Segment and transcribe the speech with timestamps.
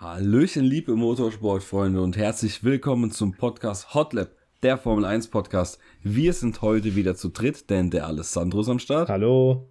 [0.00, 4.30] Hallöchen, liebe Motorsportfreunde und herzlich willkommen zum Podcast Hotlap,
[4.62, 5.78] der Formel 1 Podcast.
[6.02, 9.10] Wir sind heute wieder zu dritt, denn der Alessandro ist am Start.
[9.10, 9.68] Hallo.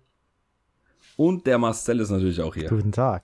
[1.17, 2.69] Und der Marcel ist natürlich auch hier.
[2.69, 3.23] Guten Tag.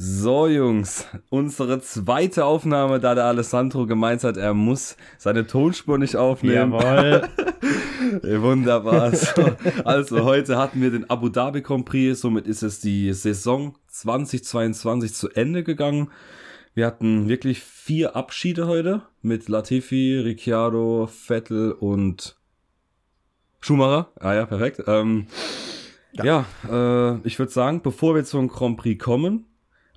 [0.00, 6.14] So, Jungs, unsere zweite Aufnahme, da der Alessandro gemeint hat, er muss seine Tonspur nicht
[6.14, 6.72] aufnehmen.
[6.72, 7.28] Jawohl.
[8.40, 9.12] Wunderbar.
[9.16, 13.74] So, also, heute hatten wir den Abu Dhabi Grand Prix, somit ist es die Saison
[13.88, 16.12] 2022 zu Ende gegangen.
[16.74, 22.36] Wir hatten wirklich vier Abschiede heute mit Latifi, Ricciardo, Vettel und
[23.58, 24.12] Schumacher.
[24.20, 24.80] Ah ja, perfekt.
[24.86, 25.26] Ähm,
[26.12, 29.47] ja, ja äh, ich würde sagen, bevor wir zum Grand Prix kommen,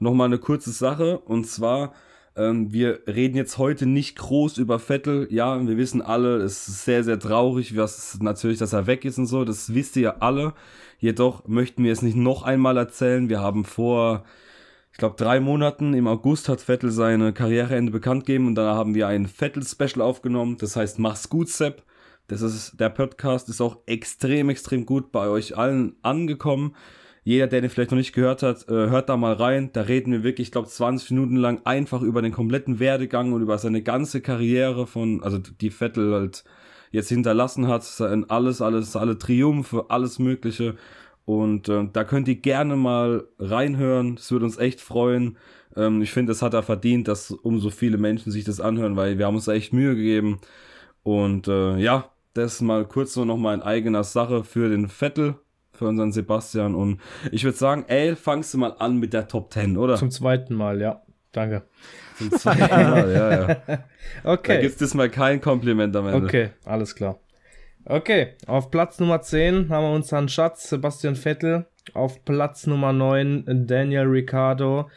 [0.01, 1.19] nochmal eine kurze Sache.
[1.19, 1.93] Und zwar,
[2.35, 5.27] ähm, wir reden jetzt heute nicht groß über Vettel.
[5.31, 9.17] Ja, wir wissen alle, es ist sehr, sehr traurig, was natürlich, dass er weg ist
[9.17, 9.45] und so.
[9.45, 10.53] Das wisst ihr ja alle.
[10.99, 13.29] Jedoch möchten wir es nicht noch einmal erzählen.
[13.29, 14.23] Wir haben vor,
[14.91, 18.95] ich glaube, drei Monaten im August hat Vettel seine Karriereende bekannt gegeben und dann haben
[18.95, 20.57] wir ein Vettel-Special aufgenommen.
[20.59, 21.83] Das heißt, mach's gut, Sepp.
[22.27, 26.75] Das ist, der Podcast ist auch extrem, extrem gut bei euch allen angekommen.
[27.23, 29.69] Jeder, der den vielleicht noch nicht gehört hat, äh, hört da mal rein.
[29.73, 33.41] Da reden wir wirklich, ich glaube, 20 Minuten lang einfach über den kompletten Werdegang und
[33.43, 36.43] über seine ganze Karriere von, also die Vettel halt
[36.91, 37.83] jetzt hinterlassen hat,
[38.29, 40.75] alles, alles, alle Triumphe, alles Mögliche.
[41.25, 44.15] Und äh, da könnt ihr gerne mal reinhören.
[44.15, 45.37] Das würde uns echt freuen.
[45.75, 49.17] Ähm, ich finde, das hat er verdient, dass umso viele Menschen sich das anhören, weil
[49.17, 50.39] wir haben uns echt Mühe gegeben.
[51.03, 55.35] Und äh, ja, das mal kurz so nochmal in eigener Sache für den Vettel
[55.81, 56.75] für unseren Sebastian.
[56.75, 57.01] Und
[57.31, 59.95] ich würde sagen, ey, fangst du mal an mit der Top 10, oder?
[59.95, 61.01] Zum zweiten Mal, ja.
[61.31, 61.63] Danke.
[62.19, 63.57] Zum zweiten Mal, ja, ja.
[64.23, 64.55] Okay.
[64.57, 66.23] Da gibt es mal kein Kompliment am Ende.
[66.23, 67.19] Okay, alles klar.
[67.85, 71.65] Okay, auf Platz Nummer 10 haben wir unseren Schatz Sebastian Vettel.
[71.95, 74.87] Auf Platz Nummer 9 Daniel Ricciardo.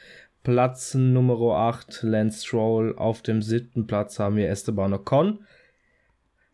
[0.42, 2.94] Platz Nummer 8 Lance Stroll.
[2.98, 5.38] Auf dem siebten Platz haben wir Esteban Ocon.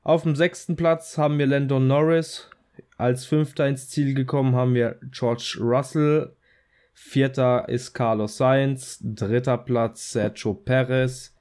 [0.05, 2.49] Auf dem sechsten Platz haben wir Landon Norris.
[3.01, 6.37] Als Fünfter ins Ziel gekommen haben wir George Russell.
[6.93, 8.99] Vierter ist Carlos Sainz.
[9.03, 11.35] Dritter Platz Sergio Perez.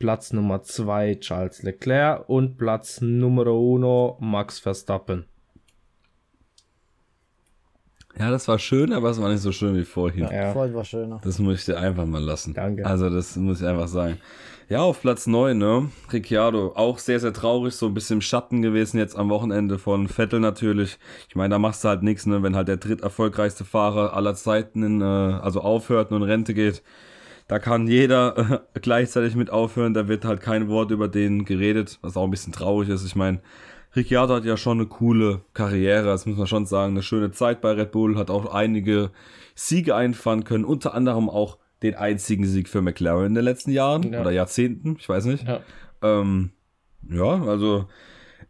[0.00, 2.28] Platz Nummer zwei Charles Leclerc.
[2.28, 5.26] Und Platz Nummer uno Max Verstappen.
[8.18, 10.28] Ja, das war schön, aber es war nicht so schön wie vorhin.
[10.32, 11.20] Ja, vorhin war schöner.
[11.22, 12.54] Das muss ich dir einfach mal lassen.
[12.54, 12.84] Danke.
[12.84, 14.18] Also, das muss ich einfach sagen.
[14.70, 15.90] Ja, auf Platz 9, ne?
[16.10, 20.08] Ricciardo, auch sehr, sehr traurig, so ein bisschen im Schatten gewesen jetzt am Wochenende von
[20.08, 20.98] Vettel natürlich.
[21.28, 22.42] Ich meine, da machst du halt nichts, ne?
[22.42, 26.82] Wenn halt der dritterfolgreichste Fahrer aller Zeiten in, äh, also aufhört und in Rente geht.
[27.46, 31.98] Da kann jeder äh, gleichzeitig mit aufhören, da wird halt kein Wort über den geredet,
[32.00, 33.04] was auch ein bisschen traurig ist.
[33.04, 33.42] Ich meine,
[33.94, 37.60] Ricciardo hat ja schon eine coole Karriere, das muss man schon sagen, eine schöne Zeit
[37.60, 39.10] bei Red Bull, hat auch einige
[39.54, 44.12] Siege einfahren können, unter anderem auch den einzigen Sieg für McLaren in den letzten Jahren
[44.12, 44.20] ja.
[44.20, 45.46] oder Jahrzehnten, ich weiß nicht.
[45.46, 45.60] Ja.
[46.02, 46.50] Ähm,
[47.08, 47.86] ja, also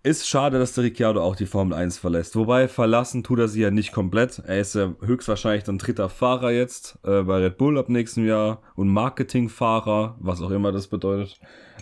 [0.05, 2.37] ist schade, dass der Ricciardo auch die Formel 1 verlässt.
[2.37, 4.39] Wobei verlassen tut er sie ja nicht komplett.
[4.47, 8.63] Er ist ja höchstwahrscheinlich dann dritter Fahrer jetzt äh, bei Red Bull ab nächstem Jahr
[8.77, 11.41] und Marketingfahrer, was auch immer das bedeutet.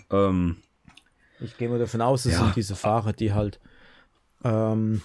[0.09, 0.57] Ähm,
[1.41, 2.39] ich gehe mal davon aus, es ja.
[2.39, 3.59] sind diese Fahrer, die halt
[4.45, 5.01] ähm,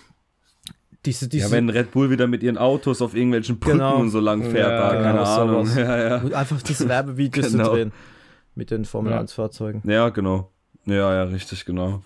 [1.05, 3.99] diese, diese, ja, wenn Red Bull wieder mit ihren Autos auf irgendwelchen Brücken genau.
[3.99, 5.69] und so lang fährt, ja, da, genau, keine Ahnung.
[5.77, 6.17] Ja, ja.
[6.19, 7.65] Und einfach diese Werbevideos genau.
[7.65, 7.93] zu drehen
[8.55, 9.83] mit den Formel 1 Fahrzeugen.
[9.89, 10.51] Ja, genau.
[10.85, 12.03] Ja, ja, richtig, genau.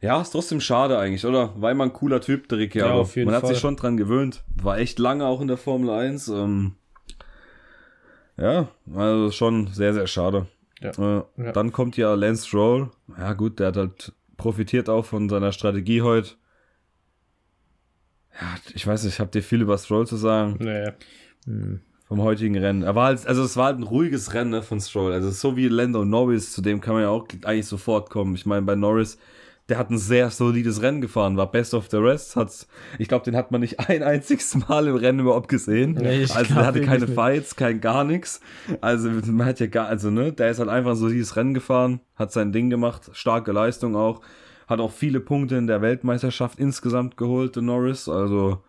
[0.00, 1.54] Ja, ist trotzdem schade eigentlich, oder?
[1.56, 2.94] Weil man ein cooler Typ, der Ricciardo.
[2.94, 3.54] Ja, auf jeden man hat Fall.
[3.54, 4.44] sich schon dran gewöhnt.
[4.62, 6.28] War echt lange auch in der Formel 1.
[6.28, 6.74] Ähm,
[8.36, 10.46] ja, also schon sehr, sehr schade.
[10.82, 11.24] Ja.
[11.38, 11.52] Äh.
[11.52, 12.90] Dann kommt ja Lance Stroll.
[13.18, 16.32] Ja, gut, der hat halt profitiert auch von seiner Strategie heute.
[18.40, 20.56] Ja, ich weiß nicht, habt ihr viel über Stroll zu sagen?
[20.60, 20.92] Nee.
[21.46, 21.80] Hm.
[22.06, 22.82] Vom heutigen Rennen.
[22.82, 25.12] Er war halt, also es war halt ein ruhiges Rennen ne, von Stroll.
[25.12, 28.36] Also so wie Lando Norris, zu dem kann man ja auch eigentlich sofort kommen.
[28.36, 29.18] Ich meine, bei Norris,
[29.68, 33.24] der hat ein sehr solides Rennen gefahren, war Best of the Rest, hat's, ich glaube,
[33.24, 35.92] den hat man nicht ein einziges Mal im Rennen überhaupt gesehen.
[35.92, 38.40] Nee, also der hatte keine Fights, kein gar nichts.
[38.80, 42.00] Also man hat ja gar, also ne, der ist halt einfach so dieses Rennen gefahren,
[42.14, 44.20] hat sein Ding gemacht, starke Leistung auch,
[44.66, 48.62] hat auch viele Punkte in der Weltmeisterschaft insgesamt geholt, der Norris, also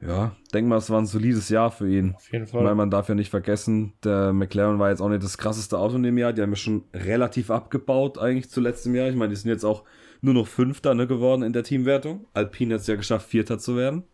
[0.00, 2.14] ja, denk mal, es war ein solides Jahr für ihn.
[2.14, 2.64] Auf jeden Fall.
[2.64, 5.96] Weil man darf ja nicht vergessen, der McLaren war jetzt auch nicht das krasseste Auto
[5.96, 6.32] in dem Jahr.
[6.32, 9.08] Die haben ja schon relativ abgebaut eigentlich zu letztem Jahr.
[9.08, 9.84] Ich meine, die sind jetzt auch
[10.22, 12.26] nur noch Fünfter ne, geworden in der Teamwertung.
[12.32, 14.04] Alpine hat es ja geschafft, Vierter zu werden.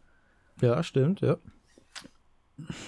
[0.61, 1.37] Ja, stimmt, ja.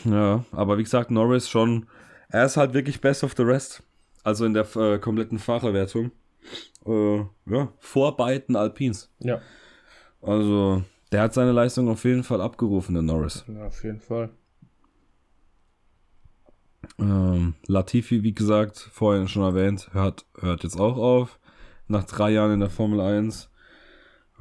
[0.05, 1.87] Ja, aber wie gesagt, Norris schon,
[2.31, 3.83] er ist halt wirklich best of the rest.
[4.25, 6.11] Also in der äh, kompletten Fahrerwertung.
[6.87, 9.11] Äh, ja, vor beiden Alpins.
[9.21, 9.41] Ja.
[10.23, 13.45] Also, der hat seine Leistung auf jeden Fall abgerufen, der Norris.
[13.49, 14.31] Ja, auf jeden Fall.
[16.99, 21.39] Ähm, Latifi, wie gesagt, vorhin schon erwähnt, hört, hört jetzt auch auf.
[21.87, 23.51] Nach drei Jahren in der Formel 1.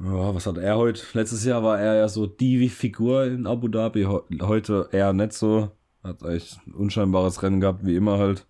[0.00, 1.02] Ja, was hat er heute?
[1.14, 4.06] Letztes Jahr war er ja so die Figur in Abu Dhabi.
[4.40, 5.72] Heute eher nicht so.
[6.04, 8.46] Hat eigentlich ein unscheinbares Rennen gehabt, wie immer halt.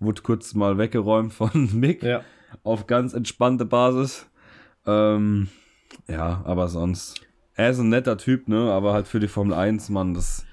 [0.00, 2.02] Wurde kurz mal weggeräumt von Mick.
[2.02, 2.22] Ja.
[2.62, 4.26] Auf ganz entspannte Basis.
[4.86, 5.48] Ähm,
[6.08, 7.20] ja, aber sonst.
[7.54, 8.70] Er ist ein netter Typ, ne?
[8.72, 10.46] Aber halt für die Formel 1, Mann, das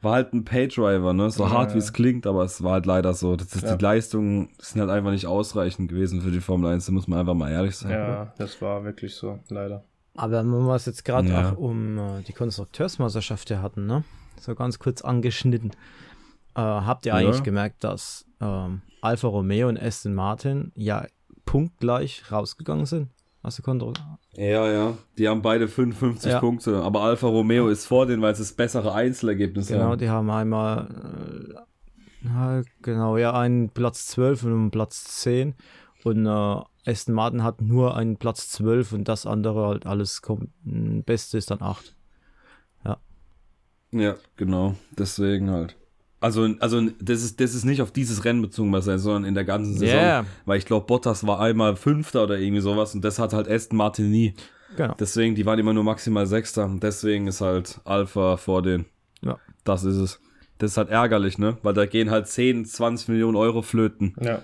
[0.00, 1.30] war halt ein Paydriver, ne?
[1.30, 3.36] So Ja, hart wie es klingt, aber es war halt leider so.
[3.36, 3.76] Das ist, Ja.
[3.76, 7.18] Die Leistungen sind halt einfach nicht ausreichend gewesen für die Formel 1, da muss man
[7.20, 7.92] einfach mal ehrlich sein.
[7.92, 9.84] Ja, das war wirklich so, leider.
[10.14, 11.52] Aber wenn wir es jetzt gerade Ja.
[11.52, 14.04] auch um äh, die Konstrukteursmeisterschaft hier hatten, ne?
[14.40, 15.70] So ganz kurz angeschnitten.
[16.54, 17.18] Äh, habt ihr Ja.
[17.18, 21.06] eigentlich gemerkt, dass ähm, Alfa Romeo und Aston Martin ja
[21.44, 23.10] punktgleich rausgegangen sind?
[23.42, 23.94] Aus der Kontrolle.
[24.36, 24.96] Ja, ja.
[25.18, 26.38] Die haben beide 55 Ja.
[26.38, 29.98] Punkte, aber Alfa Romeo ist vor denen, weil es das bessere Einzelergebnis Genau, haben.
[29.98, 35.54] die haben einmal, äh, ja, genau, ja, einen Platz 12 und einen Platz 10.
[36.04, 40.48] Und äh, Aston Martin hat nur einen Platz 12 und das andere halt alles kommt.
[40.64, 41.96] m, Beste ist dann 8.
[43.94, 44.74] Ja, genau.
[44.96, 45.76] Deswegen halt.
[46.22, 49.34] Also, also das ist, das ist nicht auf dieses Rennen bezogen, was er, sondern in
[49.34, 50.00] der ganzen Saison.
[50.00, 50.24] Ja.
[50.46, 53.76] Weil ich glaube, Bottas war einmal Fünfter oder irgendwie sowas und das hat halt Aston
[53.76, 54.34] Martin nie.
[54.76, 54.94] Genau.
[54.98, 56.64] Deswegen, die waren immer nur maximal Sechster.
[56.64, 58.86] Und deswegen ist halt Alpha vor denen.
[59.20, 59.36] Ja.
[59.64, 60.20] Das ist es.
[60.58, 61.58] Das ist halt ärgerlich, ne?
[61.62, 64.40] Weil da gehen halt 10, 20 Millionen Euro flöten, Ja.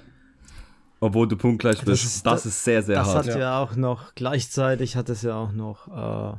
[1.01, 2.05] obwohl du punktgleich bist.
[2.05, 3.29] ist- das ist sehr, sehr Das hart.
[3.29, 3.63] hat ja.
[3.63, 6.37] auch noch, gleichzeitig hat es ja auch noch, äh,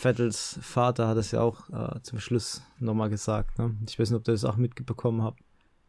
[0.00, 3.58] Vettels Vater hat es ja auch äh, zum Schluss nochmal gesagt.
[3.58, 3.76] Ne?
[3.86, 5.40] Ich weiß nicht, ob ihr das auch mitbekommen habt.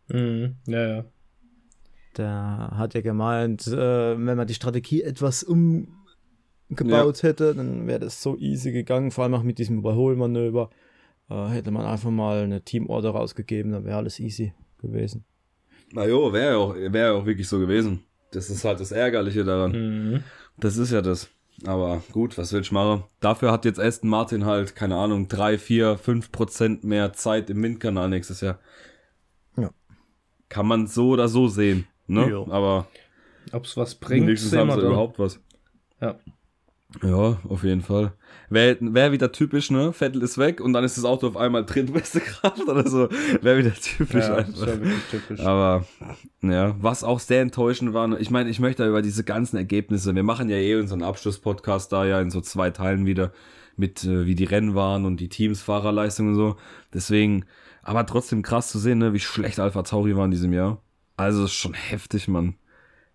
[0.10, 0.58] Mhm.
[0.68, 1.06] Ja, ja.
[2.18, 8.22] Der hat ja gemeint, äh, wenn man die Strategie etwas umgebaut hätte, dann wäre das
[8.22, 10.70] so easy gegangen, vor allem auch mit diesem Überholmanöver.
[11.30, 15.24] Äh, hätte man einfach mal eine Teamorder rausgegeben, dann wäre alles easy gewesen.
[15.94, 18.04] Na jo, wäre ja auch, wär ja auch wirklich so gewesen.
[18.32, 19.72] Das ist halt das Ärgerliche daran.
[19.72, 20.24] Mhm.
[20.58, 21.30] Das ist ja das.
[21.66, 23.04] Aber gut, was will ich machen?
[23.20, 27.62] Dafür hat jetzt Aston Martin halt, keine Ahnung, 3, 4, 5 Prozent mehr Zeit im
[27.62, 28.60] Windkanal nächstes Jahr.
[29.58, 29.70] Ja.
[30.50, 31.88] Kann man so oder so sehen.
[32.08, 32.28] Ne?
[32.30, 32.48] Jo.
[32.50, 32.88] Aber
[33.52, 34.92] Ob es was bringt, wenigstens haben wir sie dann.
[34.92, 35.40] überhaupt was.
[36.02, 36.20] Ja.
[37.02, 38.14] Ja, auf jeden Fall.
[38.50, 39.94] Wäre wär wieder typisch, ne?
[39.94, 43.08] Vettel ist weg und dann ist das Auto auf einmal drittbeste Kraft oder so.
[43.42, 44.68] Wäre wieder typisch Ja, einfach.
[45.10, 45.40] typisch.
[45.40, 45.86] Aber
[46.42, 50.24] ja, was auch sehr enttäuschend war, ich meine, ich möchte über diese ganzen Ergebnisse, wir
[50.24, 53.32] machen ja eh unseren Abschlusspodcast da ja in so zwei Teilen wieder
[53.78, 56.58] mit, äh, wie die Rennen waren und die Teams, Fahrerleistung und so.
[56.94, 57.46] Deswegen,
[57.84, 60.82] aber trotzdem krass zu sehen, ne, wie schlecht Alpha Tauri war in diesem Jahr.
[61.16, 62.56] Also ist schon heftig, Mann.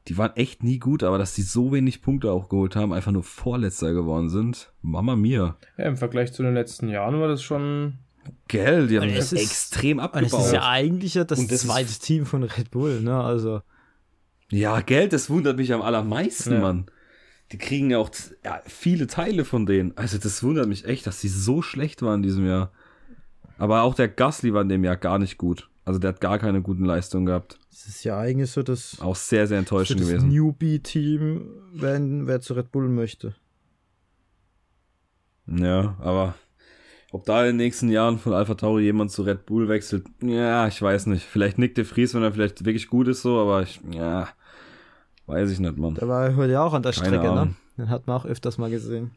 [0.09, 3.11] Die waren echt nie gut, aber dass die so wenig Punkte auch geholt haben, einfach
[3.13, 4.73] nur Vorletzter geworden sind.
[4.83, 5.57] Mama mia.
[5.77, 7.99] Ja, im Vergleich zu den letzten Jahren war das schon.
[8.49, 10.41] Gell, die haben das es ist- extrem Und abgebaut.
[10.41, 13.21] es ist ja eigentlich ja das, das zweite Team von Red Bull, ne?
[13.21, 13.63] Also,
[14.51, 16.61] Ja, Geld, das wundert mich am allermeisten, Ja.
[16.61, 16.87] Mann.
[17.53, 18.11] Die kriegen ja auch
[18.45, 19.97] ja, viele Teile von denen.
[19.97, 22.73] Also das wundert mich echt, dass die so schlecht waren in diesem Jahr.
[23.59, 25.69] Aber auch der Gasly war in dem Jahr gar nicht gut.
[25.85, 27.59] Also der hat gar keine guten Leistungen gehabt.
[27.77, 30.29] Es ist ja eigentlich so das, Auch sehr, sehr so enttäuschend das gewesen.
[30.29, 33.35] Newbie-Team, wenn wer zu Red Bull möchte.
[35.47, 36.35] Ja, aber
[37.13, 40.67] ob da in den nächsten Jahren von Alpha Tauri jemand zu Red Bull wechselt, ja,
[40.67, 41.25] ich weiß nicht.
[41.25, 44.29] Vielleicht Nick de Vries, wenn er vielleicht wirklich gut ist so, aber ich, ja,
[45.27, 45.95] weiß ich nicht, Mann.
[45.95, 47.31] Der war heute ja auch an der Keine Strecke, ne?
[47.41, 47.57] Ahnung.
[47.77, 49.11] Den hat man auch öfters mal gesehen.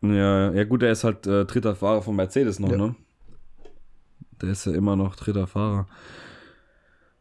[0.00, 2.76] Ja, ja gut, er ist halt äh, dritter Fahrer von Mercedes noch, Ja.
[2.78, 2.94] ne?
[4.42, 5.86] Der ist ja immer noch dritter Fahrer.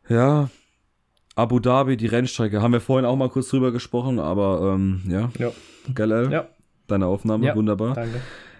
[0.09, 0.49] Ja,
[1.35, 5.31] Abu Dhabi, die Rennstrecke, haben wir vorhin auch mal kurz drüber gesprochen, aber ähm, ja,
[5.37, 5.51] Ja.
[5.95, 6.31] geil, El?
[6.31, 6.47] Ja,
[6.87, 7.93] deine Aufnahme, Ja, wunderbar.
[7.95, 8.19] danke.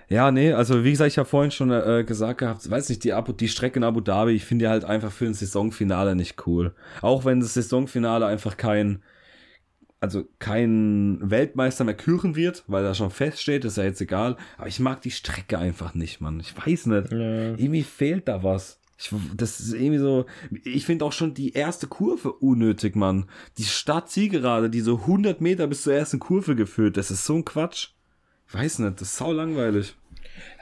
[0.10, 3.14] Ja, nee, also wie gesagt, ich habe vorhin schon äh, gesagt gehabt, weiß nicht, die,
[3.14, 6.46] Abu, die Strecke in Abu Dhabi, ich finde die halt einfach für ein Saisonfinale nicht
[6.46, 6.76] cool.
[7.02, 9.02] Auch wenn das Saisonfinale einfach kein,
[10.02, 14.36] also kein Weltmeister mehr küren wird, weil da schon feststeht, ist ja jetzt egal.
[14.58, 16.40] Aber ich mag die Strecke einfach nicht, Mann.
[16.42, 17.12] Ich weiß nicht.
[17.12, 17.18] Ja.
[17.56, 18.80] Irgendwie fehlt da was.
[18.98, 20.26] Ich, das ist irgendwie so.
[20.64, 23.26] Ich finde auch schon die erste Kurve unnötig, Mann.
[23.58, 27.46] Die Startzielgerade, die so 100 Meter bis zur ersten Kurve geführt, das ist so ein
[27.46, 27.90] Quatsch.
[28.48, 29.96] Ich weiß nicht, das ist sau langweilig.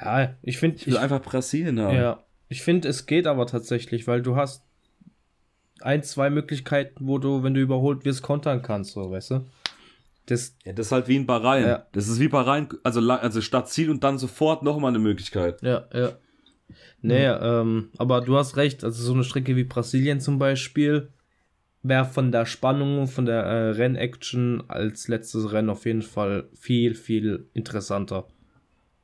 [0.01, 1.95] ja, ich finde, Ich will einfach Brasilien haben.
[1.95, 4.63] Ja, ich finde, es geht aber tatsächlich, weil du hast
[5.81, 9.45] ein, zwei Möglichkeiten, wo du, wenn du überholt wirst, kontern kannst, so, weißt du?
[10.27, 11.63] Das, Ja, das ist halt wie in Bahrain.
[11.63, 11.85] Ja.
[11.91, 15.61] Das ist wie Bahrain, also, also statt Ziel und dann sofort nochmal eine Möglichkeit.
[15.61, 16.11] ja, ja.
[17.01, 21.09] Nee, ähm, aber du hast recht, also so eine Strecke wie Brasilien zum Beispiel
[21.83, 26.95] wäre von der Spannung, von der äh, Rennaction als letztes Rennen auf jeden Fall viel,
[26.95, 28.27] viel interessanter.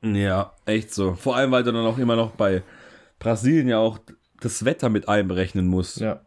[0.03, 1.15] Ja, echt so.
[1.15, 2.61] Vor allem, weil du dann auch immer noch bei
[3.19, 3.99] Brasilien ja auch
[4.39, 5.99] das Wetter mit einberechnen musst.
[5.99, 6.21] Ja.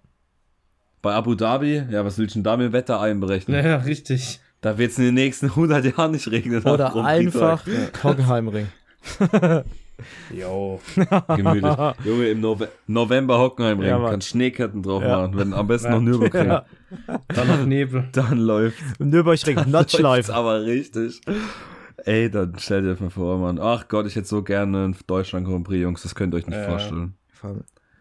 [1.02, 3.64] Bei Abu Dhabi, ja, was willst du denn da mit dem Wetter einberechnen?
[3.64, 4.40] Ja, richtig.
[4.60, 6.62] Da wird es in den nächsten 100 Jahren nicht regnen.
[6.64, 7.64] Oder einfach.
[8.02, 8.66] Hockenheimring.
[10.34, 10.80] Jo.
[11.36, 11.76] Gemütlich.
[12.04, 13.88] Junge, im Nove November Hockenheimring.
[13.88, 14.10] Ja, Mann.
[14.12, 15.22] kannst Schneeketten drauf Ja.
[15.22, 15.36] machen.
[15.36, 15.94] Wenn am besten Ja.
[15.96, 16.46] noch Nürburgring.
[16.48, 16.64] Ja.
[17.28, 18.04] Dann noch Nebel.
[18.12, 20.34] Dann läuft Nürburgring, Läuft's Notschleife.
[20.34, 21.20] aber richtig.
[22.04, 23.58] Ey, dann stell dir das mal vor, Mann.
[23.60, 26.02] Ach Gott, ich hätte so gerne einen Deutschland Grand Prix, Jungs.
[26.02, 26.64] Das könnt ihr euch nicht Ja.
[26.70, 27.14] vorstellen.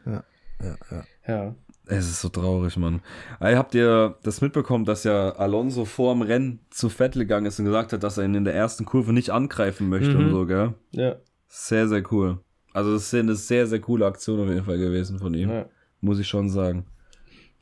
[0.06, 0.24] Ja,
[0.64, 1.04] ja, ja.
[1.28, 1.56] Ja.
[1.92, 3.02] Es ist so traurig, Mann.
[3.40, 7.58] Ey, habt ihr das mitbekommen, dass ja Alonso vor dem Rennen zu Vettel gegangen ist
[7.60, 10.26] und gesagt hat, dass er ihn in der ersten Kurve nicht angreifen möchte Mhm.
[10.26, 10.74] und so, gell?
[10.92, 11.16] Ja.
[11.50, 12.40] Sehr, sehr cool.
[12.74, 15.50] Also das ist eine sehr, sehr coole Aktion auf jeden Fall gewesen von ihm.
[15.50, 15.66] ja.
[16.02, 16.86] Muss ich schon sagen.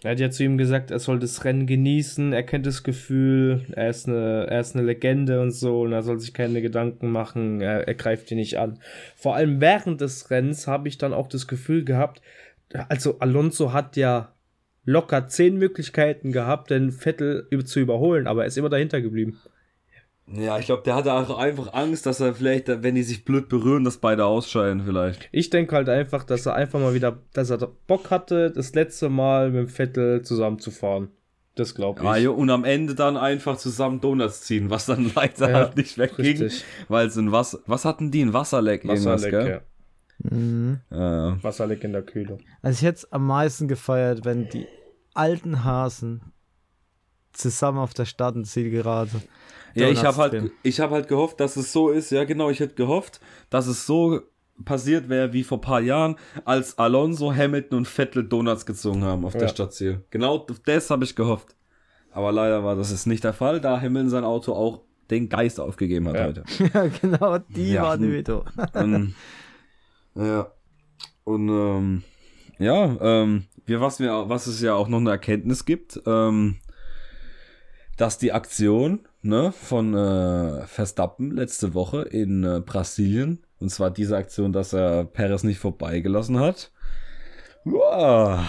[0.03, 3.65] Er hat ja zu ihm gesagt, er soll das Rennen genießen, er kennt das Gefühl,
[3.71, 7.11] er ist eine, er ist eine Legende und so und er soll sich keine Gedanken
[7.11, 8.77] machen, er, er greift ihn nicht an.
[9.15, 12.21] Vor allem während des Rennens habe ich dann auch das Gefühl gehabt,
[12.89, 14.33] also Alonso hat ja
[14.85, 19.39] locker zehn Möglichkeiten gehabt, den Vettel zu überholen, aber er ist immer dahinter geblieben.
[20.29, 23.47] Ja, ich glaube, der hatte auch einfach Angst, dass er vielleicht, wenn die sich blöd
[23.47, 25.29] berühren, dass beide ausscheiden vielleicht.
[25.31, 27.57] Ich denke halt einfach, dass er einfach mal wieder, dass er
[27.87, 31.09] Bock hatte, das letzte Mal mit dem Vettel zusammenzufahren.
[31.55, 32.07] Das glaube ich.
[32.07, 35.77] Ah, jo, und am Ende dann einfach zusammen Donuts ziehen, was dann leider Ja, halt
[35.77, 36.65] nicht wegging, richtig.
[36.89, 39.49] weil es ein Wasser, was hatten die, ein Wasserleck, irgendwas, Wasserleck, gell?
[39.49, 39.61] ja.
[40.37, 40.79] Mhm.
[40.91, 41.37] Ja, ja.
[41.43, 42.39] Wasserleck in der Kühlung.
[42.61, 44.67] Also ich hätte es am meisten gefeiert, wenn die
[45.13, 46.21] alten Hasen
[47.31, 49.21] zusammen auf der Start- und Zielgerade.
[49.79, 52.11] Ja, ich habe halt, ich habe halt gehofft, dass es so ist.
[52.11, 53.19] Ja, genau, ich hätte gehofft,
[53.49, 54.21] dass es so
[54.65, 56.15] passiert wäre wie vor paar Jahren,
[56.45, 59.47] als Alonso, Hamilton und Vettel Donuts gezogen haben auf der Ja.
[59.49, 60.03] Stadtziel.
[60.09, 61.55] Genau das habe ich gehofft.
[62.11, 64.81] Aber leider war das ist nicht der Fall, da Hamilton sein Auto auch
[65.11, 66.25] den Geist aufgegeben hat Ja.
[66.25, 66.43] heute.
[66.73, 68.11] ja, genau, die Ja, waren hm.
[68.13, 68.45] wieder.
[68.73, 69.13] ähm,
[70.15, 70.51] ja.
[71.23, 72.03] Und ähm,
[72.57, 76.57] ja, ähm, wir, was, wir, was es ja auch noch eine Erkenntnis gibt, ähm,
[77.97, 84.17] dass die Aktion ne, von äh, Verstappen letzte Woche in äh, Brasilien, und zwar diese
[84.17, 86.71] Aktion, dass er Perez nicht vorbeigelassen hat,
[87.65, 88.39] wow,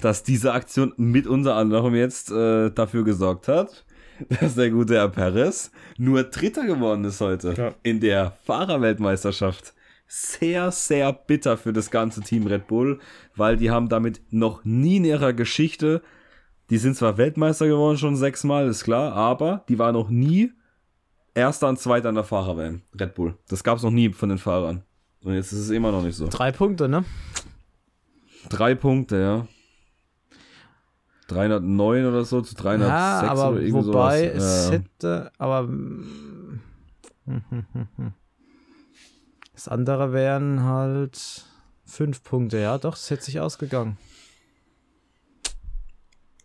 [0.00, 3.84] dass diese Aktion mit unter anderem jetzt äh, dafür gesorgt hat,
[4.40, 7.74] dass der gute Herr Perez nur Dritter geworden ist heute Ja.
[7.82, 9.74] in der Fahrerweltmeisterschaft.
[10.10, 12.98] Sehr, sehr bitter für das ganze Team Red Bull,
[13.36, 16.00] weil die haben damit noch nie in ihrer Geschichte,
[16.70, 20.52] die sind zwar Weltmeister geworden schon sechsmal, ist klar, aber die waren noch nie
[21.34, 23.36] Erster und Zweiter in der Fahrerwelt, Red Bull.
[23.48, 24.82] Das gab es noch nie von den Fahrern.
[25.22, 26.28] Und jetzt ist es immer noch nicht so.
[26.28, 27.04] Drei Punkte, ne?
[28.48, 29.46] Drei Punkte, ja.
[31.28, 34.44] 309 oder so zu 306 ja, aber oder irgend wobei sowas.
[34.44, 34.72] es Ja.
[34.72, 36.60] hätte, aber mm,
[39.52, 41.44] das andere wären halt
[41.84, 43.98] fünf Punkte, ja, doch, es hätte sich ausgegangen.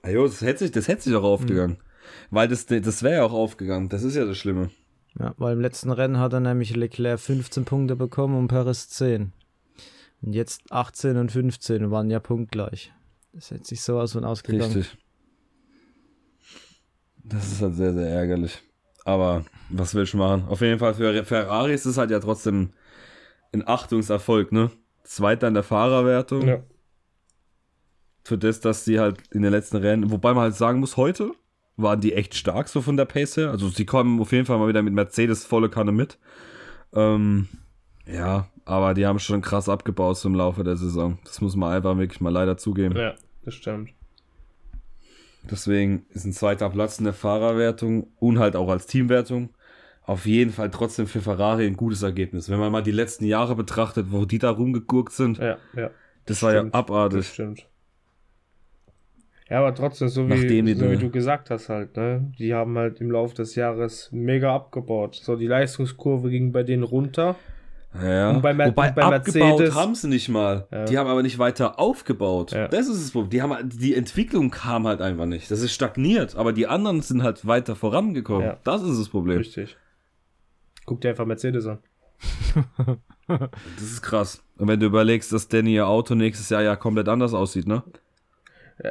[0.04, 1.78] Ah, jo, das hätte sich, das hätte sich auch aufgegangen.
[2.30, 3.90] Weil das, das wäre ja auch aufgegangen.
[3.90, 4.70] Das ist ja das Schlimme.
[5.18, 9.32] Ja, weil im letzten Rennen hat er nämlich Leclerc 15 Punkte bekommen und Perez 10.
[10.22, 12.92] Und jetzt 18 und 15 waren ja punktgleich.
[13.32, 14.74] Das hätte sich sowas von ausgegangen.
[14.74, 14.98] Richtig.
[17.24, 18.62] Das ist halt sehr, sehr ärgerlich.
[19.06, 20.46] Aber was will ich machen?
[20.48, 22.74] Auf jeden Fall für Ferrari ist es halt ja trotzdem
[23.54, 24.72] ein Achtungserfolg, ne?
[25.04, 26.48] Zweiter in der Fahrerwertung.
[26.48, 26.64] Ja.
[28.24, 31.32] Für das, dass sie halt in den letzten Rennen, wobei man halt sagen muss, heute
[31.76, 33.50] waren die echt stark so von der Pace her.
[33.52, 36.18] Also sie kommen auf jeden Fall mal wieder mit Mercedes volle Kanne mit.
[36.94, 37.48] Ähm,
[38.06, 41.18] ja, aber die haben schon krass abgebaut so im Laufe der Saison.
[41.26, 42.96] Das muss man einfach wirklich mal leider zugeben.
[42.96, 43.90] ja, das stimmt.
[45.50, 49.50] Deswegen ist ein zweiter Platz in der Fahrerwertung und halt auch als Teamwertung
[50.06, 52.50] auf jeden Fall trotzdem für Ferrari ein gutes Ergebnis.
[52.50, 55.92] Wenn man mal die letzten Jahre betrachtet, wo die da rumgegurkt sind, Ja, ja.
[56.26, 56.74] das war ja stimmt.
[56.76, 57.28] Das abartig.
[57.28, 57.68] stimmt.
[59.50, 62.32] Ja, aber trotzdem, so wie, so wie du gesagt hast halt, ne?
[62.40, 65.16] Die haben halt im Laufe des Jahres mega abgebaut.
[65.22, 67.36] So, die Leistungskurve ging bei denen runter.
[68.02, 68.32] Ja.
[68.32, 70.66] Und bei Mer- Wobei bei abgebaut Mercedes- haben sie nicht mal.
[70.72, 70.86] Ja.
[70.86, 72.52] Die haben aber nicht weiter aufgebaut.
[72.54, 72.68] Ja.
[72.68, 73.30] Das ist das Problem.
[73.30, 75.52] Die, haben, die Entwicklung kam halt einfach nicht.
[75.52, 76.36] Das ist stagniert.
[76.36, 78.48] Aber die anderen sind halt weiter vorangekommen.
[78.48, 78.58] Ja.
[78.64, 79.38] Das ist das Problem.
[79.38, 79.78] Richtig.
[80.86, 81.78] Guck dir einfach Mercedes an.
[83.28, 84.44] Das ist krass.
[84.58, 87.84] Und wenn du überlegst, dass Danny ihr Auto nächstes Jahr ja komplett anders aussieht, ne?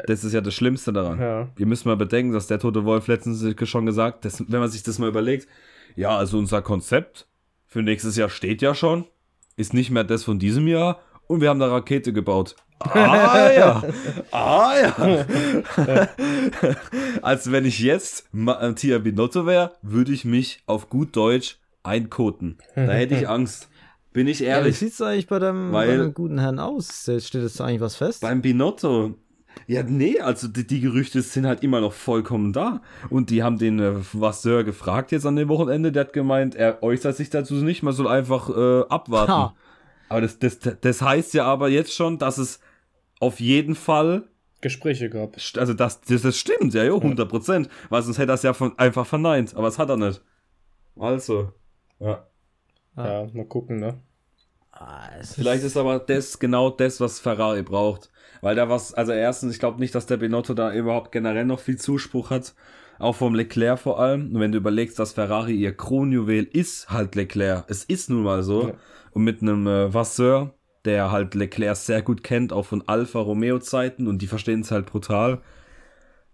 [0.07, 1.21] Das ist ja das Schlimmste daran.
[1.21, 1.49] Ja.
[1.57, 4.83] Wir müssen mal bedenken, dass der Tote Wolf letztens schon gesagt, dass, wenn man sich
[4.83, 5.47] das mal überlegt,
[5.97, 7.27] ja, also unser Konzept
[7.67, 9.05] für nächstes Jahr steht ja schon,
[9.57, 12.57] ist nicht mehr das von diesem Jahr und wir haben da Rakete gebaut.
[12.81, 13.83] Ah ja,
[14.33, 16.09] ah ja.
[17.23, 22.59] Als wenn ich jetzt Mattia Binotto wäre, würde ich mich auf gut Deutsch einkoten.
[22.75, 23.69] Da hätte ich Angst.
[24.13, 24.79] Bin ich Ja, wie ehrlich.
[24.79, 25.41] sieht es eigentlich bei
[25.73, 27.03] Weil- bei dem guten Herrn aus?
[27.03, 28.21] Steht jetzt eigentlich was fest?
[28.21, 29.15] Beim Binotto.
[29.67, 32.83] Ja, nee, also die, die Gerüchte sind halt immer noch vollkommen da.
[33.11, 35.93] Und die haben den äh, Vasseur gefragt jetzt an dem Wochenende.
[35.93, 39.33] Der hat gemeint, er äußert sich dazu nicht, man soll einfach äh, abwarten.
[39.33, 39.55] Ha.
[40.09, 42.61] Aber das, das, das heißt ja aber jetzt schon, dass es
[43.21, 44.25] auf jeden Fall,
[44.61, 45.37] Gespräche gab.
[45.57, 47.69] also das, das, das stimmt, ja, jo, 100 Prozent.
[47.89, 49.57] Weil sonst hätte er es ja von, einfach verneint.
[49.57, 50.23] Aber das hat er nicht.
[50.97, 51.53] Also,
[51.99, 52.27] ja.
[52.97, 53.99] Ja, mal gucken, ne?
[55.35, 58.11] Vielleicht ist aber das genau das, was Ferrari braucht.
[58.41, 61.61] Weil da was, also erstens, ich glaube nicht, dass der Binotto da überhaupt generell noch
[61.61, 62.55] viel Zuspruch hat.
[62.99, 64.35] Auch vom Leclerc vor allem.
[64.35, 67.65] Und wenn du überlegst, dass Ferrari ihr Kronjuwel ist halt Leclerc.
[67.69, 68.69] Es ist nun mal so.
[68.69, 68.75] Ja.
[69.13, 73.59] Und mit einem äh, Vasseur, der halt Leclerc sehr gut kennt, auch von Alfa Romeo
[73.61, 75.41] Zeiten und die verstehen es halt brutal.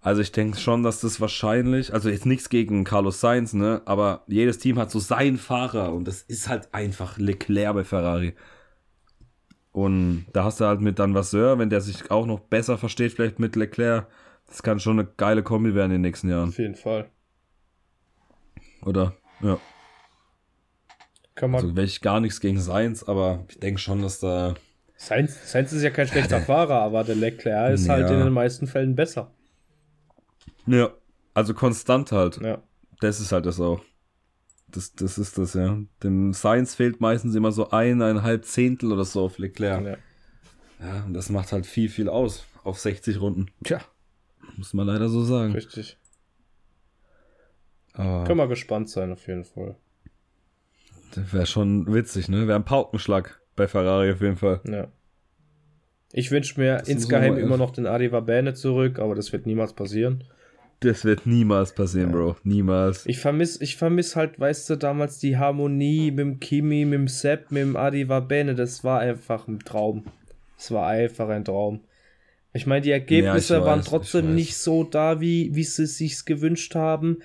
[0.00, 4.23] Also ich denke schon, dass das wahrscheinlich, also jetzt nichts gegen Carlos Sainz, ne, aber
[4.28, 8.35] jedes Team hat so seinen Fahrer und das ist halt einfach Leclerc bei Ferrari.
[9.73, 13.12] Und da hast du halt mit dann Vasseur, wenn der sich auch noch besser versteht,
[13.12, 14.07] vielleicht mit Leclerc,
[14.47, 17.11] das kann schon eine geile Kombi werden in den nächsten Jahren, Auf jeden Fall.
[18.85, 19.14] oder?
[19.40, 19.59] Ja.
[21.35, 21.62] Kann man.
[21.62, 24.55] Also wäre ich gar nichts gegen Sainz, aber ich denke schon, dass da
[24.97, 28.17] Sainz, Sainz ist ja kein schlechter Fahrer, aber der Leclerc ist halt Ja.
[28.19, 29.33] in den meisten Fällen besser.
[30.68, 30.90] Ja,
[31.34, 32.40] also konstant halt.
[32.40, 32.62] Ja.
[33.00, 33.80] Das ist halt das auch.
[34.68, 35.78] Das, das ist das, ja.
[36.02, 39.84] Dem Science fehlt meistens immer so eineinhalb Zehntel oder so auf Leclerc.
[39.84, 39.96] ja.
[40.80, 43.50] Ja, und das macht halt viel, viel aus auf 60 Runden.
[43.64, 43.80] Tja.
[44.56, 45.52] Muss man leider so sagen.
[45.52, 45.96] Richtig.
[47.94, 49.75] Aber Können wir gespannt sein, auf jeden Fall.
[51.14, 52.46] das wäre schon witzig, ne?
[52.46, 54.60] Wäre ein Paukenschlag bei Ferrari auf jeden Fall.
[54.68, 54.87] Ja.
[56.12, 59.72] Ich wünsche mir Das insgeheim immer noch den Adi Vabene zurück, aber das wird niemals
[59.72, 60.25] passieren.
[60.80, 62.37] Das wird niemals passieren, Bro.
[62.44, 63.04] Niemals.
[63.06, 67.08] Ich vermiss, ich vermiss halt, weißt du, damals die Harmonie mit dem Kimi, mit dem
[67.08, 68.54] Sepp, mit dem Adi Vabene.
[68.54, 70.04] Das war einfach ein Traum.
[70.56, 71.80] Es war einfach ein Traum.
[72.52, 75.87] Ich meine, die Ergebnisse Ja, waren weiß, ich trotzdem nicht so da, wie, wie sie
[75.87, 77.19] sich's gewünscht haben.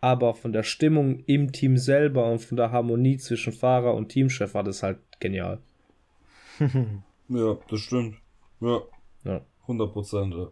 [0.00, 4.54] Aber von der Stimmung im Team selber und von der Harmonie zwischen Fahrer und Teamchef
[4.54, 5.58] war das halt genial.
[7.26, 8.16] Ja, das stimmt.
[8.60, 8.82] Ja.
[9.24, 9.40] Ja.
[9.62, 10.48] 100 Prozent, ja.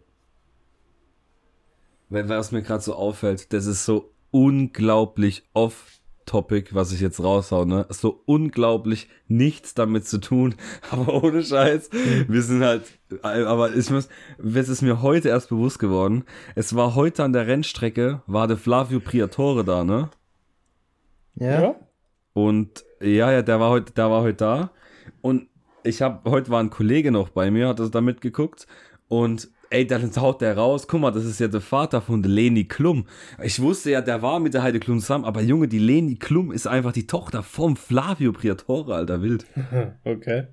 [2.13, 7.65] Wenn was mir gerade so auffällt, das ist so unglaublich off-topic, was ich jetzt raushau,
[7.65, 7.87] ne?
[7.89, 10.53] So unglaublich nichts damit zu tun,
[10.91, 11.89] aber ohne Scheiß.
[12.27, 12.83] Wir sind halt,
[13.23, 16.23] aber ich muss, es ist mir heute erst bewusst geworden.
[16.53, 20.11] Es war heute an der Rennstrecke, war der Flavio Priatore da, ne?
[21.33, 21.75] Ja?
[22.33, 24.71] Und ja, ja, der war heute, der war heute da.
[25.23, 25.47] Und
[25.83, 28.67] ich habe, heute war ein Kollege noch bei mir, hat das da mitgeguckt.
[29.07, 32.65] Und ey, dann haut der raus, guck mal, das ist ja der Vater von Leni
[32.65, 33.05] Klum.
[33.41, 36.51] Ich wusste ja, der war mit der Heide Klum zusammen, aber Junge, die Leni Klum
[36.51, 39.45] ist einfach die Tochter vom Flavio Priatore, Alter, wild.
[40.03, 40.47] Okay.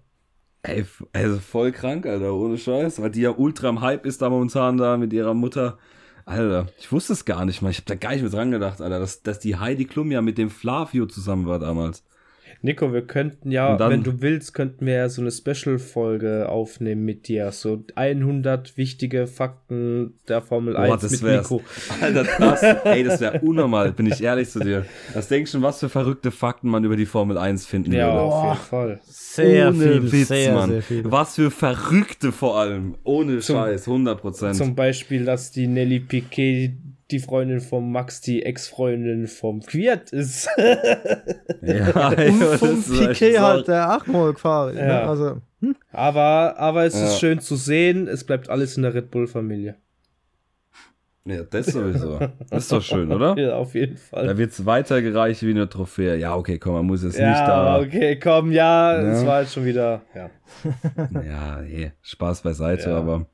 [0.62, 4.29] Ey, also voll krank, Alter, ohne Scheiß, weil die ja ultra im Hype ist da
[4.29, 5.79] momentan da mit ihrer Mutter.
[6.27, 7.70] Alter, ich wusste es gar nicht mal.
[7.70, 10.20] Ich habe da gar nicht mit dran gedacht, Alter, dass, dass die Heidi Klum ja
[10.20, 12.05] mit dem Flavio zusammen war damals.
[12.62, 17.05] Nico, wir könnten ja, dann- wenn du willst, könnten wir ja so eine Special-Folge aufnehmen
[17.05, 17.51] mit dir.
[17.53, 21.51] So 100 wichtige Fakten der Formel Boah, 1 das mit wär's.
[21.51, 21.62] Nico.
[22.01, 24.85] Alter, das, ey, das wäre unnormal, bin ich ehrlich zu dir.
[25.14, 28.20] Das denkst schon, was für verrückte Fakten man über die Formel 1 finden Ja, würde.
[28.20, 29.01] auf jeden Fall.
[29.05, 30.70] Sehr Ohne viel, Witz, sehr, Mann.
[30.70, 31.03] sehr viel.
[31.11, 32.94] Was für verrückte vor allem.
[33.05, 34.57] Ohne Zum- Scheiß, 100 Prozent.
[34.57, 36.73] Zum Beispiel, dass die Nelly Piquet
[37.12, 40.49] die Freundin vom Max, die Ex-Freundin vom Quiert ist.
[41.62, 44.77] Ja, Und vom das ist echt Piquet halt der Achmol gefahren.
[44.77, 44.87] Ja.
[44.87, 45.03] Ne?
[45.03, 45.37] Also,
[45.92, 47.07] aber, aber es Ja.
[47.07, 49.77] ist schön zu sehen, es bleibt alles in der Red Bull-Familie.
[51.27, 52.18] Ja, das sowieso.
[52.49, 53.37] Das ist doch schön, oder?
[53.38, 54.27] Ja, auf jeden Fall.
[54.27, 56.16] Da wird's weitergereicht wie eine Trophäe.
[56.16, 57.79] Ja, okay, komm, man muss jetzt nicht ja, da.
[57.79, 59.12] okay, komm, ja, Ja.
[59.12, 60.31] es war jetzt schon wieder, ja.
[61.23, 62.96] Ja, eh, Spaß beiseite, Ja.
[62.96, 63.27] aber.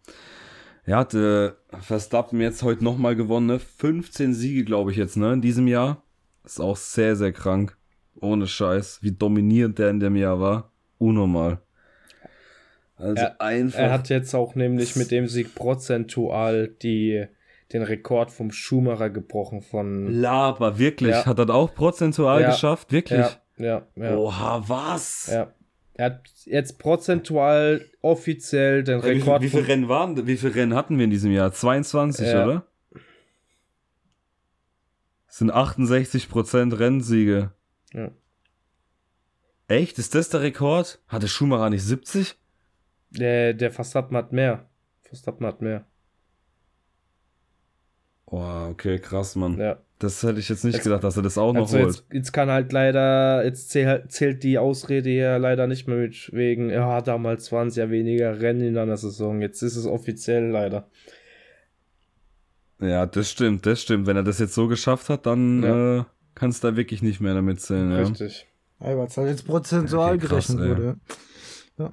[0.86, 3.58] Er hat äh, Verstappen jetzt heute nochmal gewonnen, ne?
[3.58, 5.32] 15 Siege, glaube ich, jetzt, ne?
[5.32, 6.02] In diesem Jahr.
[6.44, 7.76] Ist auch sehr, sehr krank.
[8.20, 9.00] Ohne Scheiß.
[9.02, 10.70] Wie dominierend der in dem Jahr war.
[10.98, 11.58] Unnormal.
[12.96, 13.78] Also Er- einfach.
[13.80, 17.26] Er hat jetzt auch nämlich mit dem Sieg prozentual die,
[17.72, 20.06] den Rekord vom Schumacher gebrochen von.
[20.12, 21.10] Laber, wirklich.
[21.10, 21.26] Ja.
[21.26, 22.50] Hat er auch prozentual Ja.
[22.50, 22.92] geschafft?
[22.92, 23.18] Wirklich?
[23.18, 24.16] Ja, ja, ja.
[24.16, 25.28] Oha, was?
[25.32, 25.52] ja.
[25.98, 30.36] Er hat jetzt prozentual offiziell den Ja, wie, viel, Rekord wie viele Rennen waren, wie
[30.36, 31.52] viele Rennen hatten wir in diesem Jahr?
[31.52, 32.44] 22, Ja.
[32.44, 32.66] oder?
[35.26, 37.52] Das sind 68% Rennsiege.
[37.92, 38.10] Ja.
[39.68, 39.98] Echt?
[39.98, 41.00] Ist das der Rekord?
[41.08, 42.36] Hatte Schumacher nicht 70?
[43.10, 44.68] Der, der Verstappen hat mehr.
[45.02, 45.86] Verstappen hat mehr.
[48.26, 49.58] Oh, okay, krass, Mann.
[49.58, 49.78] Ja.
[49.98, 51.86] Das hätte ich jetzt nicht gedacht, dass er das auch noch Also holt.
[51.86, 56.30] jetzt, jetzt kann halt leider, jetzt zählt, zählt die Ausrede hier leider nicht mehr mit
[56.34, 59.40] wegen, ja, damals waren es ja weniger Rennen in einer Saison.
[59.40, 60.86] Jetzt ist es offiziell leider.
[62.78, 64.06] Ja, das stimmt, das stimmt.
[64.06, 66.00] Wenn er das jetzt so geschafft hat, dann Ja.
[66.00, 66.04] äh,
[66.34, 67.90] kannst du da wirklich nicht mehr damit zählen.
[67.90, 67.98] Ja.
[68.00, 68.46] Richtig.
[68.80, 70.84] Ja, weil es halt jetzt prozentual Okay, krass, gerechnet ey.
[71.78, 71.92] wurde.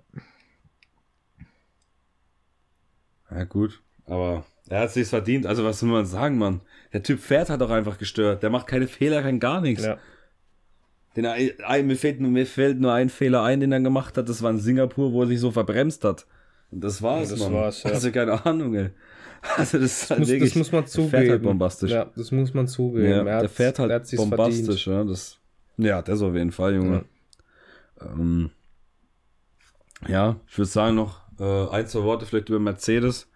[3.32, 3.82] ja, gut.
[4.06, 5.46] Aber er hat sich's verdient.
[5.46, 6.62] Also, was will man sagen, Mann?
[6.94, 8.44] Der Typ fährt halt auch einfach gestört.
[8.44, 9.84] Der macht keine Fehler, kein gar nichts.
[9.86, 9.98] Ja.
[11.16, 14.30] Den, ein, mir, fällt, nur- mir fällt nur ein Fehler ein, den er gemacht hat.
[14.30, 16.26] Das war in Singapur, wo er sich so verbremst hat.
[16.72, 17.54] Und das war's, Das Mann.
[17.54, 17.92] war's, ja.
[17.92, 18.90] Also, keine Ahnung, ey.
[19.58, 20.50] Also, das ist halt Muss, wirklich.
[20.54, 21.10] das muss man der zugeben.
[21.12, 21.92] fährt halt bombastisch.
[21.92, 23.04] Ja, das muss man zugeben.
[23.10, 25.04] Ja, Er der fährt halt bombastisch, ja.
[25.04, 25.38] Das,
[25.78, 27.04] ja, das auf jeden Fall, Junge.
[28.02, 28.50] Ähm,
[30.08, 33.28] ja, ich würde sagen noch äh, ein, zwei Worte vielleicht über Mercedes.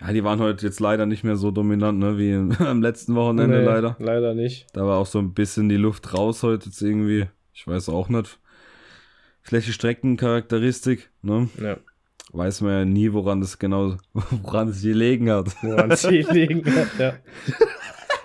[0.00, 2.34] Ja, die waren heute jetzt leider nicht mehr so dominant, ne, wie
[2.64, 3.96] am letzten Wochenende Nee, leider.
[3.98, 4.66] Leider nicht.
[4.72, 7.26] Da war auch so ein bisschen die Luft raus heute jetzt irgendwie.
[7.52, 8.38] Ich weiß auch nicht.
[9.50, 11.48] Die Streckencharakteristik, ne?
[11.60, 11.76] Ja.
[12.32, 15.48] Weiß man ja nie, woran das genau, woran es gelegen hat.
[15.62, 16.62] Woran sie liegen.
[16.98, 17.14] Ja.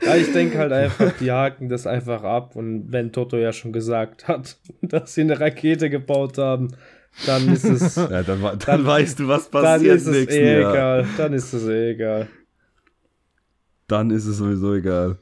[0.05, 2.55] ja, ich denke halt einfach, die haken das einfach ab.
[2.55, 6.75] Und wenn Toto ja schon gesagt hat, dass sie eine Rakete gebaut haben,
[7.25, 10.33] dann ist es, Ja, dann, dann, Dann- weißt du, was dann passiert ist es nächsten
[10.41, 10.71] eh Jahr.
[10.73, 11.07] egal.
[11.17, 12.27] Dann ist es eh egal.
[13.87, 15.17] Dann ist es sowieso egal.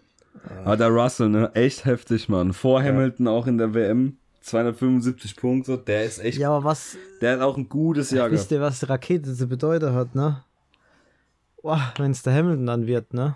[0.47, 0.61] Ah.
[0.65, 2.53] Aber der Russell, ne, echt heftig, Mann.
[2.53, 4.17] Vor Hamilton auch in der WM.
[4.41, 8.49] 275 Punkte, der ist echt, Ja, aber was, der hat auch ein gutes Jahr wisst
[8.49, 8.61] gehabt.
[8.61, 10.43] ihr, was Rakete zu bedeuten hat, ne?
[11.97, 13.35] Wenn es der Hamilton dann wird, ne?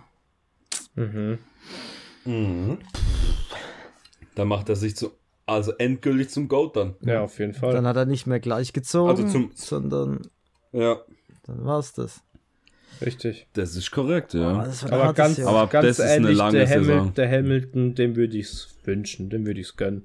[0.96, 1.38] Mhm.
[2.26, 2.78] Mhm.
[4.36, 5.12] Da macht er sich zu,
[5.48, 6.96] also endgültig zum Goat dann.
[7.02, 7.74] Ja, auf jeden Fall.
[7.74, 10.22] Dann hat er nicht mehr gleich gezogen, Also zum- sondern
[10.72, 10.98] Ja,
[11.46, 12.22] dann war's das.
[13.04, 13.48] Richtig.
[13.54, 14.50] das ist korrekt, ja.
[14.50, 15.48] Aber, das war ein Aber ganz, Jahr.
[15.50, 18.76] Aber ganz das ist eine ehrlich, lange der, Hamil der Hamilton, dem würde ich es
[18.86, 20.04] wünschen, dem würde ich es gönnen.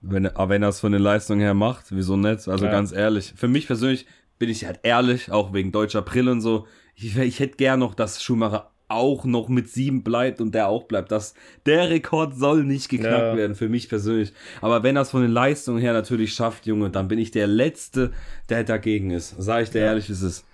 [0.00, 2.48] Wenn, er- aber wenn er es von den Leistungen her macht, wieso nicht?
[2.48, 2.70] Also Ja.
[2.72, 3.32] ganz ehrlich.
[3.36, 4.06] Für mich persönlich
[4.38, 6.66] bin ich halt ehrlich, auch wegen deutscher Brille und so.
[6.96, 10.84] Ich, ich hätte gern noch, dass Schumacher auch noch mit sieben bleibt und der auch
[10.84, 11.10] bleibt.
[11.12, 11.34] Das,
[11.66, 13.36] der Rekord soll nicht geknackt Ja.
[13.36, 14.32] werden, für mich persönlich.
[14.60, 18.12] Aber wenn es von den Leistungen her natürlich schafft, Junge, dann bin ich der Letzte,
[18.48, 19.34] der dagegen ist.
[19.38, 20.44] Sag ich dir ehrlich, wie es ist.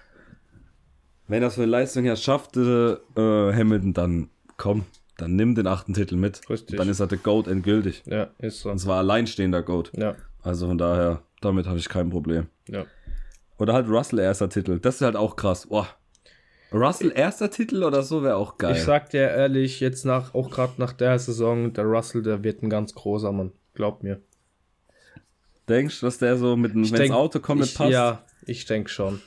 [1.27, 2.97] Wenn es von den Leistungen her schafft, äh, äh,
[3.55, 4.85] Hamilton, dann komm,
[5.19, 6.49] dann nimm den achten Titel mit.
[6.49, 6.77] Richtig.
[6.79, 8.03] Dann ist er der Goat endgültig.
[8.07, 8.71] Ja, ist so.
[8.71, 9.93] Und zwar alleinstehender Goat.
[9.97, 12.47] Ja, Also von daher, damit habe ich kein Problem.
[12.69, 12.85] ja.
[13.61, 14.79] Oder halt Russell erster Titel.
[14.79, 15.67] Das ist halt auch krass.
[15.67, 15.89] Boah.
[16.73, 18.77] Russell erster Titel oder so wäre auch geil.
[18.77, 22.63] Ich sag dir ehrlich, jetzt nach, auch gerade nach der Saison, der Russell, der wird
[22.63, 23.53] ein ganz großer Mann.
[23.75, 24.21] Glaub mir.
[25.69, 27.91] Denkst du, dass der so mit dem denk- Auto kommt, ich, passt?
[27.91, 29.21] Ja, ich denke schon.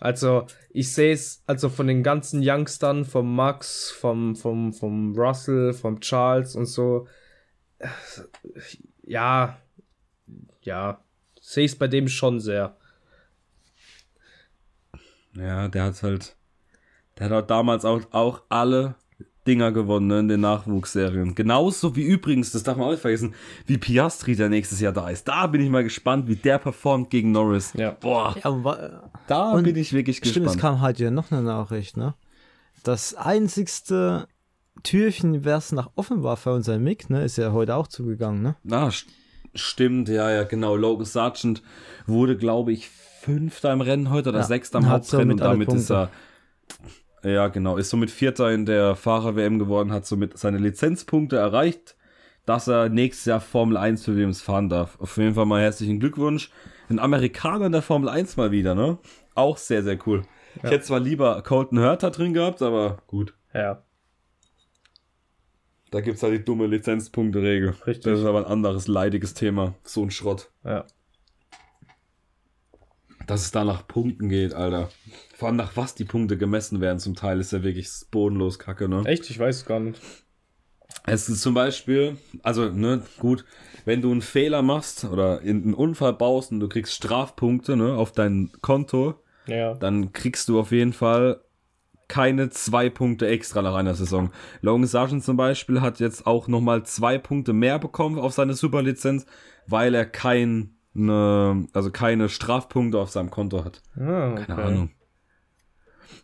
[0.00, 5.72] Also, ich sehe es, also von den ganzen Youngstern, vom Max, vom, vom, vom Russell,
[5.72, 7.06] vom Charles und so,
[9.02, 9.58] ja,
[10.62, 11.04] ja,
[11.40, 12.76] sehe ich es bei dem schon sehr.
[15.36, 16.36] Ja, der hat halt.
[17.18, 18.96] Der hat damals auch, auch alle
[19.46, 21.34] Dinger gewonnen ne, in den Nachwuchsserien.
[21.34, 23.34] Genauso wie übrigens, das darf man auch nicht vergessen,
[23.66, 25.28] wie Piastri, der nächstes Jahr da ist.
[25.28, 27.72] Da bin ich mal gespannt, wie der performt gegen Norris.
[27.74, 27.90] Ja.
[27.92, 28.64] Boah, Ja, und
[29.26, 30.60] da Und bin ich wirklich Stimmt, es gespannt.
[30.60, 32.14] kam halt ja noch eine Nachricht, ne?
[32.82, 34.28] Das einzigste
[34.82, 38.42] Türchen, wer es nach offen war für unser Mick, ne, ist ja heute auch zugegangen,
[38.42, 38.56] ne?
[38.64, 39.06] Na, st
[39.54, 40.74] stimmt, ja, ja, genau.
[40.74, 41.62] Logan Sargent
[42.06, 45.90] wurde, glaube ich, Fünfter im Rennen heute oder Ja, Sechster im Hauptrennen und damit ist
[45.90, 46.10] er.
[47.24, 51.96] Ja, genau, ist somit Vierter in der Fahrer-WM geworden, hat somit seine Lizenzpunkte erreicht,
[52.44, 55.00] dass er nächstes Jahr Formel 1 für Williams fahren darf.
[55.00, 56.50] Auf jeden Fall mal herzlichen Glückwunsch.
[56.90, 58.98] Ein Amerikaner in der Formel 1 mal wieder, ne?
[59.34, 60.22] Auch sehr, sehr cool.
[60.56, 63.34] Ich hätte zwar lieber Colton Hurter drin gehabt, aber gut.
[63.54, 63.82] Ja,
[65.90, 67.70] Da gibt's halt die dumme Lizenzpunkte-Regel.
[67.86, 68.04] Richtig.
[68.04, 69.74] Das ist aber ein anderes leidiges Thema.
[69.82, 70.50] So ein Schrott.
[70.64, 70.84] ja.
[73.26, 74.90] Dass es da nach Punkten geht, Alter.
[75.36, 78.88] Vor allem nach was die Punkte gemessen werden, zum Teil ist ja wirklich bodenlos kacke,
[78.88, 79.02] ne?
[79.06, 79.28] Echt?
[79.30, 80.00] Ich weiß gar nicht.
[81.06, 83.44] Es ist zum Beispiel, also, ne, gut,
[83.84, 87.94] wenn du einen Fehler machst oder in einen Unfall baust und du kriegst Strafpunkte, ne,
[87.94, 89.14] auf dein Konto,
[89.46, 89.74] Ja.
[89.74, 91.40] dann kriegst du auf jeden Fall
[92.08, 94.30] keine zwei Punkte extra nach einer Saison.
[94.60, 99.26] Logan Sargent zum Beispiel hat jetzt auch nochmal zwei Punkte mehr bekommen auf seine Superlizenz,
[99.66, 100.06] weil er
[100.94, 103.82] keine, also keine Strafpunkte auf seinem Konto hat.
[103.96, 104.44] Ah, okay.
[104.46, 104.90] Keine Ahnung.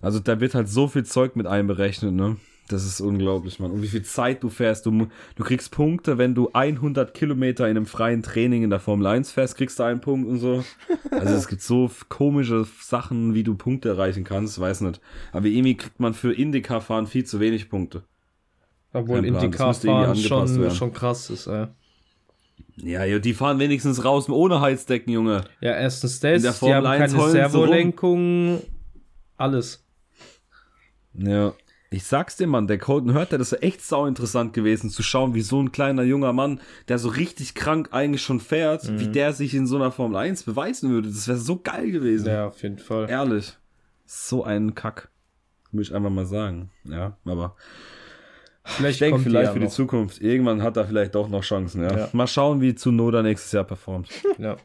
[0.00, 2.36] Also da wird halt so viel Zeug mit einberechnet, ne?
[2.68, 3.72] Das ist unglaublich, Mann.
[3.72, 4.86] Und wie viel Zeit du fährst.
[4.86, 9.08] Du, du kriegst Punkte, wenn du 100 Kilometer in einem freien Training in der Formel
[9.08, 10.64] 1 fährst, kriegst du einen Punkt und so.
[11.10, 15.00] Also es gibt so komische Sachen, wie du Punkte erreichen kannst, weiß nicht.
[15.32, 18.04] Aber irgendwie kriegt man für Indycar-Fahren viel zu wenig Punkte.
[18.92, 21.66] Obwohl irgendwie fahren schon, schon krass ist, ey.
[21.66, 21.74] Ja,
[22.76, 25.44] ja, die fahren wenigstens raus ohne Heizdecken, Junge.
[25.60, 27.30] Ja, erstens In das, der die haben 1 keine.
[27.30, 28.62] Servolenkung,
[29.36, 29.84] alles.
[31.14, 31.52] Ja.
[31.92, 35.34] Ich sag's dir, Mann, der Colton hört, das ist echt sau interessant gewesen, zu schauen,
[35.34, 39.12] wie so ein kleiner junger Mann, der so richtig krank eigentlich schon fährt, wie Mhm.
[39.12, 41.08] der sich in so einer Formel 1 beweisen würde.
[41.08, 42.28] Das wäre so geil gewesen.
[42.28, 43.10] Ja, auf jeden Fall.
[43.10, 43.56] Ehrlich.
[44.06, 45.08] So ein Kack.
[45.72, 46.70] Muss ich einfach mal sagen.
[46.84, 47.56] Ja, aber
[48.66, 49.72] ich Vielleicht denke kommt vielleicht ja für die noch.
[49.72, 50.20] Zukunft.
[50.20, 51.96] Irgendwann hat er vielleicht doch noch Chancen, ja.
[51.96, 52.08] Ja.
[52.12, 54.08] Mal schauen, wie Tsunoda nächstes Jahr performt.
[54.38, 54.56] Ja.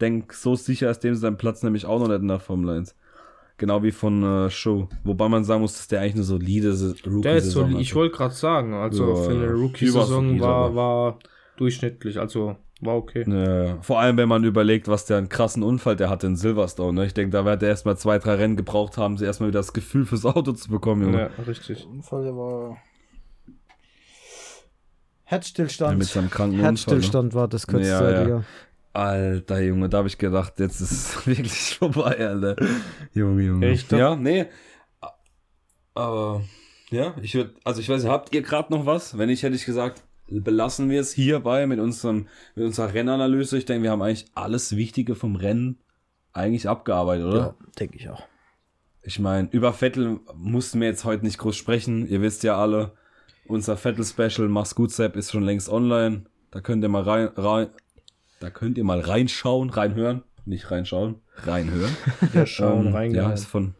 [0.00, 2.96] Denk, so sicher ist dem sein Platz nämlich auch noch nicht in der Formel 1.
[3.58, 4.88] Genau wie von äh, Show.
[5.04, 6.70] Wobei man sagen muss, dass der eigentlich eine solide
[7.06, 9.52] Rookie Der ist so, Saison ich wollte gerade sagen, also Ja, für eine.
[9.52, 11.18] Rookie-Saison war, war
[11.56, 13.24] durchschnittlich, also war okay.
[13.28, 13.80] Ja.
[13.82, 16.98] Vor allem, wenn man überlegt, was der einen krassen Unfall der hatte in Silverstone.
[17.00, 17.06] Ne?
[17.06, 19.72] Ich denke, da wird er erstmal zwei, drei Rennen gebraucht haben, sie erstmal wieder das
[19.72, 21.30] Gefühl fürs Auto zu bekommen, Junge.
[21.36, 21.86] Ja, richtig.
[21.86, 22.78] Unfall, der war.
[25.32, 25.98] Ja, Herzstillstand.
[25.98, 26.62] mit seinem kranken Unfall.
[26.62, 26.68] Ne?
[26.68, 27.98] Herzstillstand war das Ja, ja.
[27.98, 28.44] kurzzeitige.
[28.92, 32.56] Alter Junge, da habe ich gedacht, jetzt ist es wirklich vorbei, Alter.
[33.14, 33.66] Junge, Junge.
[33.68, 33.98] Echt, doch?
[33.98, 34.46] Ja, nee.
[35.94, 36.42] Aber,
[36.90, 39.16] ja, ich würde, also ich weiß nicht, habt ihr gerade noch was?
[39.16, 43.56] Wenn nicht, hätte ich gesagt, belassen wir es hierbei mit unserem, mit unserer Rennanalyse.
[43.56, 45.78] Ich denke, wir haben eigentlich alles Wichtige vom Rennen
[46.34, 47.38] eigentlich abgearbeitet, oder?
[47.38, 48.22] Ja, denke ich auch.
[49.02, 52.06] Ich meine, über Vettel mussten wir jetzt heute nicht groß sprechen.
[52.06, 52.92] Ihr wisst ja alle,
[53.46, 56.24] unser Vettel-Special Mach's gut, Sepp, ist schon längst online.
[56.50, 57.68] Da könnt ihr mal rein, rein
[58.42, 60.24] da könnt ihr mal reinschauen, reinhören.
[60.46, 61.96] Nicht reinschauen, reinhören.
[62.34, 63.30] Ja, schauen, Ähm, reingehauen.
[63.30, 63.74] Ja, ist von,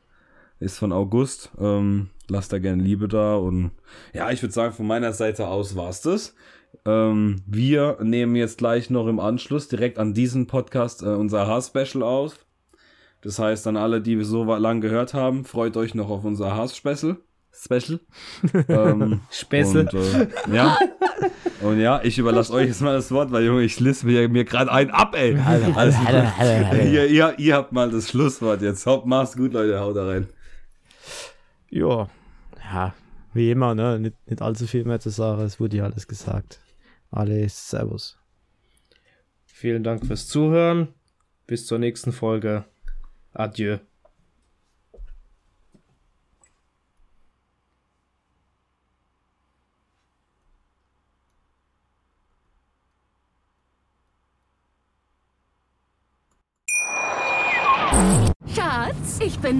[0.61, 1.51] ist von August.
[1.59, 3.35] Ähm, lasst da gerne Liebe da.
[3.35, 3.72] Und
[4.12, 6.37] ja, ich würde sagen, von meiner Seite aus war's das.
[6.85, 12.05] Ähm, wir nehmen jetzt gleich noch im Anschluss direkt an diesen Podcast äh, unser Haas-Special
[12.05, 12.46] auf.
[13.22, 16.55] Das heißt, an alle, die wir so lang gehört haben, freut euch noch auf unser
[16.55, 17.16] Haas-Special.
[17.55, 18.01] Special.
[18.69, 19.88] ähm, Späßle.
[19.93, 20.79] Und, äh, ja.
[21.61, 24.45] Und ja, ich überlasse euch jetzt mal das Wort, weil Junge, ich liste mir, mir
[24.45, 25.38] gerade einen ab, ey.
[25.77, 25.99] Also,
[26.75, 28.85] ihr, ihr, ihr habt mal das Schlusswort jetzt.
[28.87, 30.29] Haut, macht's gut, Leute, haut da rein.
[31.71, 32.09] Ja,
[32.65, 32.95] ja,
[33.33, 33.99] wie immer, ne?
[34.01, 36.61] Nicht, nicht allzu viel mehr zu sagen, es wurde ja alles gesagt.
[37.11, 38.19] Alles Servus.
[39.45, 40.88] Vielen Dank fürs Zuhören.
[41.47, 42.65] Bis zur nächsten Folge.
[43.33, 43.79] Adieu.
[58.55, 59.52] Schatz, ich bin